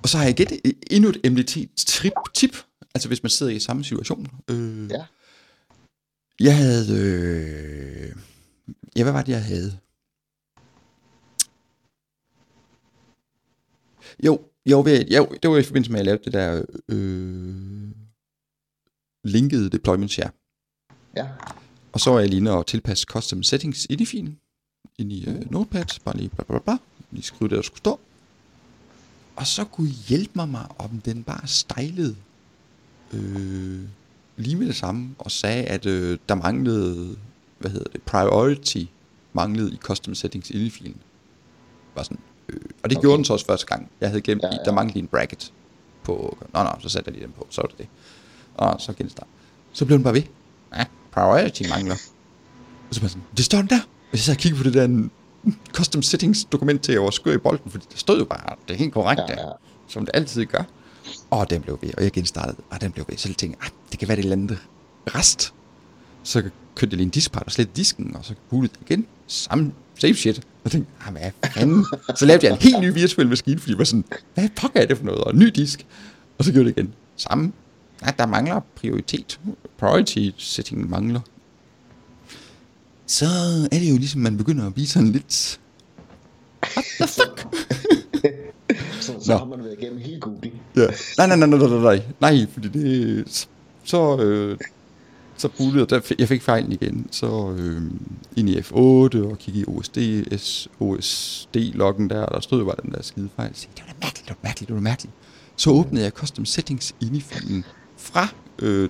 [0.04, 0.60] Og så har jeg gættet
[0.92, 2.56] endnu et MDT-tip,
[2.96, 4.28] altså hvis man sidder i samme situation.
[4.50, 5.06] Øh, Ja.
[6.40, 6.88] Jeg havde...
[7.00, 8.16] Øh,
[8.96, 9.80] ja, hvad var det, jeg havde?
[14.26, 17.92] Jo, jo, jo, det var i forbindelse med, at jeg lavede det der øh,
[19.24, 20.32] linkede deployment share.
[21.16, 21.28] Ja.
[21.94, 24.40] Og så er jeg lige inde og tilpasse custom settings i filen.
[25.02, 25.86] Ind i uh, Notepad.
[26.06, 26.78] Bare lige bla bla bla.
[27.12, 28.00] Lige skrive det, der skulle stå.
[29.36, 32.16] Og så kunne I hjælpe mig, med, om den bare stejlede
[33.14, 33.80] øh,
[34.38, 35.16] lige med det samme.
[35.18, 37.16] Og sagde, at øh, der manglede,
[37.60, 38.84] hvad hedder det, priority
[39.34, 40.96] manglede i custom settings inde i filen.
[41.96, 43.04] Var sådan, øh, og det okay.
[43.04, 43.92] Gjorde den så også første gang.
[44.02, 45.54] Jeg havde gemt, ja, Ja, der manglede en bracket
[46.04, 47.88] på, nå, nå, så satte jeg lige den på, så var det det.
[48.56, 49.28] Og så genstart.
[49.74, 50.24] Så blev den bare ved.
[50.76, 51.96] Ja, priority mangler.
[52.90, 53.80] Og så var sådan, det står den der.
[54.12, 55.10] Og så kiggede på det der
[55.74, 58.56] custom settings dokument til, at jeg var skør i bolden, fordi det stod jo bare,
[58.68, 59.52] det er helt korrekt Ja, der, ja.
[59.88, 60.64] som det altid gør.
[61.30, 63.18] Og den blev ved, og jeg genstartede, og den blev ved.
[63.18, 64.58] Så jeg tænkte, ah, det kan være det et eller andet
[65.16, 65.54] rest.
[66.24, 66.52] Så kørte
[66.92, 69.06] jeg lige en diskpart og slet disken, og så bootede igen.
[69.28, 70.42] Samme, same shit.
[70.64, 71.86] Og tænkte, ah, hvad fanden?
[72.16, 74.86] Så lavede jeg en helt ny virtuel maskine, fordi jeg var sådan, hvad pokker er
[74.86, 75.22] det for noget?
[75.24, 75.86] Og en ny disk.
[76.38, 76.94] Og så gjorde det igen.
[77.16, 77.52] Samme.
[78.02, 79.40] Nej, der mangler prioritet.
[79.78, 81.20] Priority setting mangler.
[83.12, 83.26] Så
[83.72, 85.60] er det jo ligesom, man begynder at blive sådan lidt...
[86.76, 87.48] What the fuck?
[89.02, 89.38] Så, så Nå.
[89.38, 90.52] har man været igennem hele Google.
[90.76, 90.86] Ja.
[91.18, 93.48] Nej, nej, nej, nej, nej, nej, nej, fordi det,
[93.84, 94.58] så, øh,
[95.38, 97.82] så bootede, der, jeg fik fejlen igen, så øh,
[98.36, 99.98] ind i F8 og kiggede i OSD,
[100.38, 103.52] S, OSD-loggen der, og der stod bare den der skide fejl.
[103.54, 105.14] Så, det var da mærkeligt, det var mærkeligt, det var mærkeligt.
[105.56, 107.66] Så åbnede jeg custom settings ind i filen
[107.98, 108.28] fra
[108.60, 108.90] øh,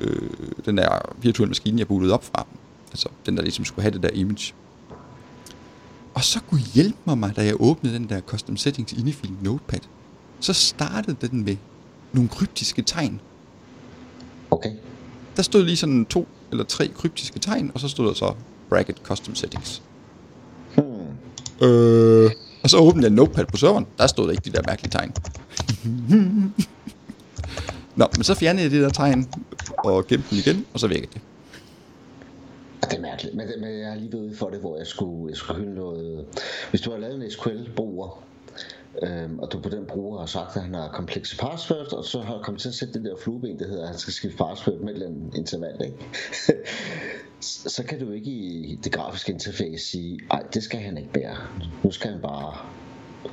[0.00, 0.30] øh,
[0.64, 2.46] den der virtuelle maskine, jeg bootede op fra.
[2.96, 4.54] Altså den der ligesom skulle have det der image.
[6.14, 9.38] Og så kunne hjælpe mig, da jeg åbnede den der custom settings inde i filen
[9.42, 9.80] Notepad,
[10.40, 11.56] så startede den med
[12.12, 13.20] nogle kryptiske tegn.
[14.50, 14.70] Okay.
[15.36, 18.34] Der stod lige sådan to eller tre kryptiske tegn, og så stod der så
[18.68, 19.82] bracket custom settings.
[20.74, 21.68] Hmm.
[21.68, 22.30] Øh,
[22.62, 23.86] og så åbnede jeg Notepad på serveren.
[23.98, 25.12] Der stod der ikke de der mærkelige tegn.
[27.96, 29.28] Nå, men så fjernede jeg det der tegn
[29.78, 31.20] og gemte den igen, og så virkede det.
[33.16, 35.60] Mærkeligt, men, men jeg har lige været ude for det, hvor jeg skulle, jeg skulle
[35.60, 36.18] hylde noget...
[36.18, 36.24] Øh,
[36.70, 38.24] hvis du har lavet en SQL-bruger,
[39.02, 42.20] øhm, og du på den bruger har sagt, at han har komplekse password, og så
[42.20, 44.78] har kommet til at sætte det der flueben, der hedder, at han skal skifte password
[44.78, 45.96] med et eller andet interval, ikke?
[47.76, 51.36] så kan du ikke i det grafiske interface sige, nej, det skal han ikke bære.
[51.84, 52.54] Nu skal han bare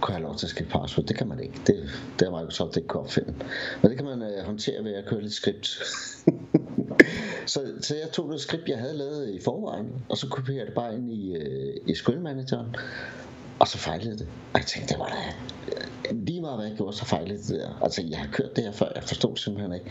[0.02, 1.08] kunne have lov til at skifte password.
[1.08, 1.62] Det kan man ikke.
[1.67, 3.34] Det, det har Microsoft ikke kunne opfinde.
[3.82, 5.67] Men det kan man øh, håndtere ved at køre lidt script.
[7.45, 10.67] så, så jeg tog det skript, jeg havde lavet i forvejen, og så kopierede jeg
[10.67, 12.75] det bare ind i, øh, i SQL-manageren,
[13.60, 14.27] og så fejlede det.
[14.53, 15.15] Og jeg tænkte, det var da
[16.12, 17.79] lige meget hvad jeg gjorde, så fejlede det der.
[17.84, 19.86] Altså, jeg har kørt det her før, jeg forstod simpelthen ikke.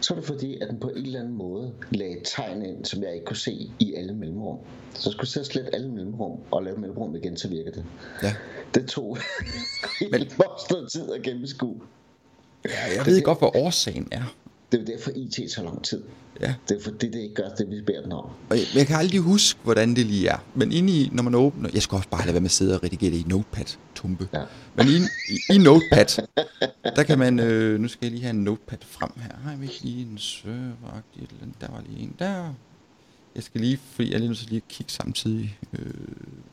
[0.00, 2.84] Så er det fordi, at den på en eller anden måde lagde et tegn ind,
[2.84, 4.58] som jeg ikke kunne se i alle mellemrum.
[4.94, 7.84] Så jeg skulle sidde og slette alle mellemrum, og lave mellemrum igen, så virkede det.
[8.22, 8.34] Ja.
[8.74, 9.16] Det tog
[10.10, 11.80] Men- helt tid at gennemskue.
[12.64, 14.34] ja jeg ved godt, hvad årsagen er.
[14.72, 16.02] Det er jo derfor, IT tager lang tid.
[16.40, 16.54] Ja.
[16.68, 18.24] Det er fordi, det ikke gør det, vi beder den om.
[18.50, 20.38] Og jeg, jeg kan aldrig huske, hvordan det lige er.
[20.54, 21.70] Men inde i, når man åbner...
[21.74, 24.28] Jeg skal også bare lade være med at sidde og redigere det i Notepad, tumpe.
[24.32, 24.42] Ja.
[24.74, 24.96] Men i,
[25.32, 26.26] i, i Notepad,
[26.96, 27.40] der kan man...
[27.40, 29.36] Øh, nu skal jeg lige have en Notepad frem her.
[29.42, 31.02] Har jeg ikke lige en server
[31.60, 32.54] Der var lige en der.
[33.34, 33.76] Jeg skal lige...
[33.76, 35.94] Fordi jeg er lige nødt til lige at kigge samtidig øh,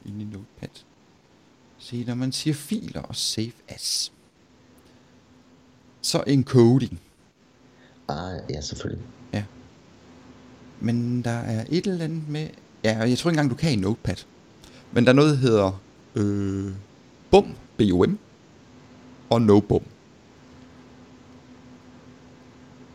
[0.06, 0.84] ind i Notepad.
[1.78, 4.12] Se, når man siger filer og save as.
[6.02, 7.00] Så encoding.
[8.10, 9.06] Ah, ja, selvfølgelig.
[9.34, 9.44] Ja.
[10.80, 12.48] men der er et eller andet med...
[12.84, 14.16] Ja, jeg tror ikke engang, du kan i Notepad.
[14.92, 15.82] Men der er noget, der hedder
[16.16, 16.72] øh,
[17.32, 18.18] BUM, B-U-M,
[19.30, 19.82] og NoBum.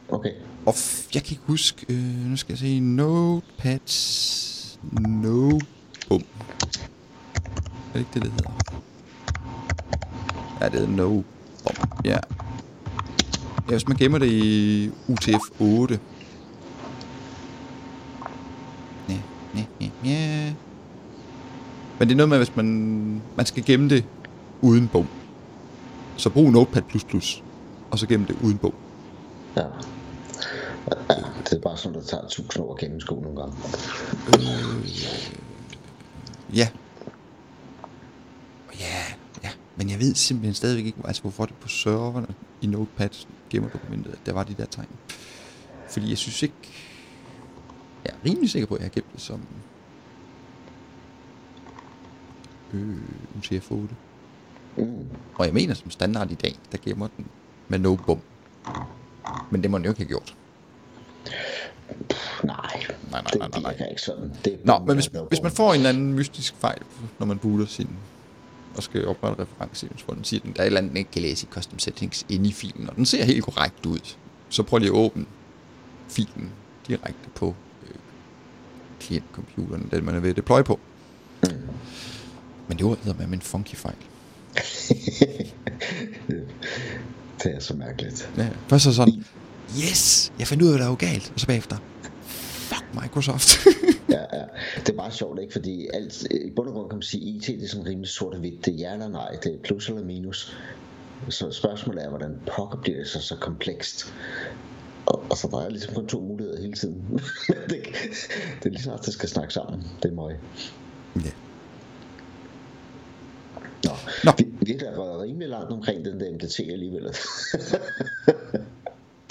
[0.09, 0.33] Okay.
[0.67, 3.79] Og f- jeg kan ikke huske, øh, nu skal jeg se, Notepad,
[4.93, 5.61] NoBum.
[6.11, 8.51] Er det ikke det, det hedder?
[10.61, 11.25] Ja, det hedder NoBum,
[12.05, 12.19] ja.
[13.69, 15.99] Ja, hvis man gemmer det i UTF-8.
[19.09, 19.19] Ja,
[19.55, 20.53] ja, ja, ja.
[21.99, 24.05] Men det er noget med, hvis man, man skal gemme det
[24.61, 25.07] uden bum.
[26.17, 26.83] Så brug Notepad++,
[27.91, 28.73] og så gemme det uden bum.
[29.57, 29.63] Ja.
[31.45, 33.57] Det er bare sådan, der tager tusind år at gennemskue nogle gange.
[36.53, 36.69] Ja, ja.
[39.77, 42.27] Men jeg ved simpelthen stadigvæk ikke, altså, hvorfor det på serverne
[42.63, 43.09] i Notepad
[43.51, 44.89] gemmer dokumentet, at der var de der tegn.
[45.89, 46.55] Fordi jeg synes ikke...
[48.05, 49.41] Jeg er rimelig sikker på, at jeg har gemt det som...
[52.73, 52.97] Øh,
[53.39, 53.75] UTF-8.
[54.77, 55.09] Mm.
[55.35, 57.27] Og jeg mener som standard i dag, der gemmer den
[57.69, 58.21] med no bum.
[59.51, 60.35] Men det må den jo ikke have gjort.
[62.45, 62.57] Nej,
[63.11, 63.73] nej, det nej, nej, nej.
[63.73, 64.33] virker ikke sådan.
[64.45, 66.83] Det Nå, men hvis, hvis man får en eller anden mystisk fejl,
[67.19, 67.89] når man booter sin
[68.77, 71.11] og skal oprette reference, hvor den siger, at der er et eller andet, den ikke
[71.11, 74.15] kan læse i custom settings inde i filen, og den ser helt korrekt ud,
[74.49, 75.27] så prøv lige at åbne
[76.09, 76.51] filen
[76.89, 77.95] direkte på øh,
[79.01, 80.81] klientcomputeren, den man er ved at deploy på.
[82.69, 83.97] Men det var med en funky fejl.
[87.43, 88.31] det er så mærkeligt.
[88.37, 89.25] Ja, først så sådan,
[89.79, 91.77] yes, jeg fandt ud af, hvad der var galt, og så bagefter,
[93.03, 93.67] Microsoft.
[94.15, 94.45] ja, ja.
[94.77, 95.53] Det er bare sjovt, ikke?
[95.53, 98.35] Fordi alt, i bund og grund kan man sige, IT det er sådan rimelig sort
[98.35, 98.65] og hvidt.
[98.65, 100.57] Det er ja eller nej, det er plus eller minus.
[101.29, 104.15] Så spørgsmålet er, hvordan pokker bliver det så, så komplekst?
[105.07, 107.03] Og, og så der er ligesom kun to muligheder hele tiden.
[107.71, 107.85] det,
[108.63, 109.83] det er lige snart, det skal snakke sammen.
[110.03, 110.37] Det er møg.
[111.17, 111.31] ja.
[113.85, 113.91] Nå,
[114.25, 114.33] Nå.
[114.39, 117.03] Vi, vi er da rimelig langt omkring den der MDT alligevel.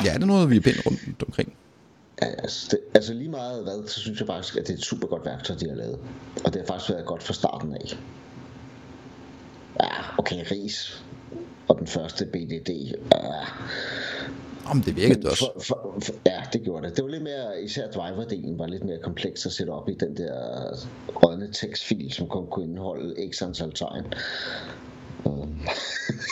[0.06, 1.54] ja, det er noget, vi er pænt rundt omkring.
[2.17, 5.08] Altså, det, altså lige meget hvad, så synes jeg faktisk, at det er et super
[5.08, 5.99] godt værktøj, de har lavet.
[6.45, 7.97] Og det har faktisk været godt fra starten af.
[9.82, 11.04] Ja, okay, ris.
[11.67, 12.69] Og den første BDD.
[12.69, 13.45] Ja.
[14.65, 15.52] Om det virkede også.
[15.54, 16.97] For, for, for, ja, det gjorde det.
[16.97, 20.17] Det var lidt mere, især driver-delen var lidt mere kompleks at sætte op i den
[20.17, 20.34] der
[21.23, 24.04] rådne tekstfil, som kun kunne indeholde x antal tegn.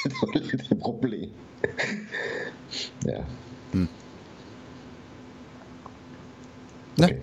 [0.04, 1.30] Det var lidt et problem.
[3.06, 3.24] ja.
[3.74, 3.86] Ja.
[6.98, 7.16] Okay.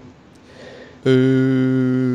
[1.04, 2.08] Øh...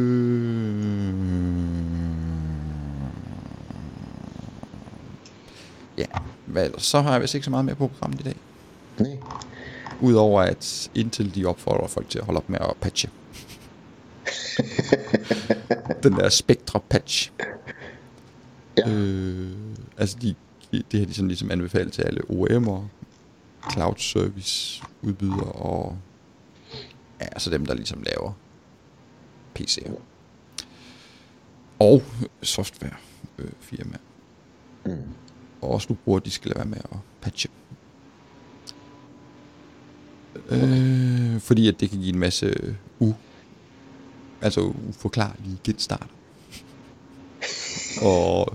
[5.97, 6.05] Ja,
[6.45, 6.83] hvad ellers?
[6.83, 8.35] Så har jeg vist ikke så meget mere på programmet i dag.
[8.99, 9.17] Nej.
[10.01, 13.09] Udover at Intel de opfordrer folk til at holde op med at patche.
[16.03, 17.31] Den der Spectra patch.
[18.77, 18.89] Ja.
[18.89, 19.51] Øh,
[19.97, 20.35] altså de,
[20.71, 22.81] det har de sådan ligesom anbefalet til alle OEM'er,
[23.71, 25.97] cloud service udbydere og
[27.21, 28.33] ja, altså dem der ligesom laver
[29.59, 29.99] PC'er.
[31.79, 32.03] Og
[32.41, 32.95] software
[33.37, 33.49] øh.
[34.85, 34.97] Mm.
[35.61, 37.49] Og også du bruger, de skal lade være med at patche.
[40.49, 43.13] Øh, fordi at det kan give en masse u,
[44.41, 46.05] altså uforklarlige genstarter.
[48.01, 48.53] og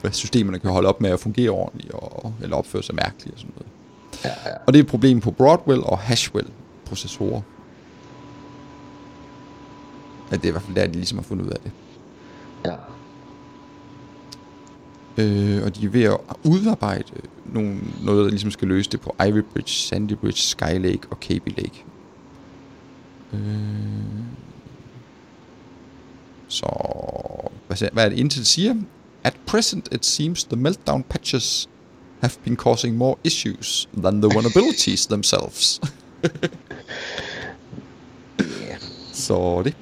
[0.00, 3.40] hvad systemerne kan holde op med at fungere ordentligt, og, eller opføre sig mærkeligt og
[3.40, 3.72] sådan noget.
[4.24, 4.56] Ja, ja.
[4.66, 6.48] Og det er et problem på Broadwell og Hashwell
[6.84, 7.40] processorer.
[10.30, 11.72] Ja, det er i hvert fald der, de ligesom har fundet ud af det.
[12.64, 12.76] ja.
[15.18, 17.12] Øh, og de er ved at udarbejde
[17.46, 21.48] nogle, noget, der ligesom skal løse det på Ivy Bridge, Sandy Bridge, Skylake og Kaby
[21.56, 21.84] Lake.
[23.32, 23.40] Øh,
[26.48, 26.66] så
[27.66, 28.74] hvad, hvad er det Intel siger?
[29.24, 31.68] At present it seems the meltdown patches
[32.20, 35.80] have been causing more issues than the vulnerabilities themselves.
[38.44, 38.78] Yeah.
[39.12, 39.74] så det.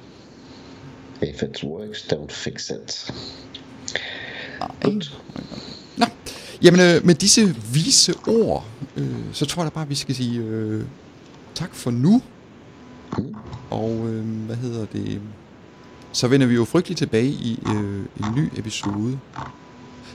[1.21, 3.11] If it works, don't fix it.
[4.83, 5.21] Godt.
[5.97, 6.05] Nå,
[6.63, 8.65] jamen øh, med disse vise ord,
[8.97, 10.83] øh, så tror jeg da bare, vi skal sige øh,
[11.55, 12.21] tak for nu.
[13.17, 13.35] Mm.
[13.69, 15.21] Og øh, hvad hedder det?
[16.11, 19.19] Så vender vi jo frygteligt tilbage i øh, en ny episode.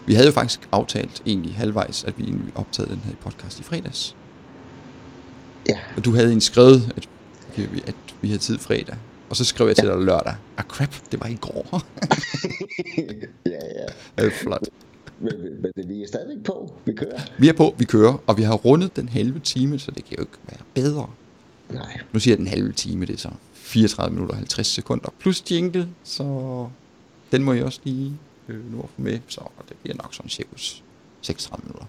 [0.06, 3.62] Vi havde jo faktisk aftalt egentlig halvvejs, at vi egentlig optaget den her podcast i
[3.62, 4.16] fredags.
[5.68, 7.08] Ja, Og du havde en skrevet, at,
[7.56, 8.96] vi- at vi havde tid fredag.
[9.30, 10.34] Og så skrev jeg til dig lørdag.
[10.56, 11.66] Ah crap, det var i går.
[13.46, 13.86] ja, ja.
[14.18, 14.68] det er flot.
[15.20, 16.74] Men, men, men vi er stadigvæk på.
[16.84, 17.20] Vi kører.
[17.38, 20.16] Vi er på, vi kører, og vi har rundet den halve time, så det kan
[20.16, 21.10] jo ikke være bedre.
[21.70, 22.00] Nej.
[22.12, 25.50] Nu siger jeg den halve time, det er så 34 minutter og 50 sekunder plus
[25.50, 26.24] jingle, så
[27.32, 28.12] den må jeg også lige
[28.48, 30.82] øh, nu at få med, så det bliver nok sådan cirkus
[31.20, 31.86] 36 minutter.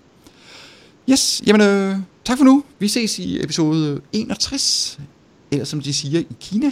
[1.09, 2.63] Yes, jamen øh, tak for nu.
[2.79, 4.99] Vi ses i episode 61,
[5.51, 6.71] eller som de siger i Kina,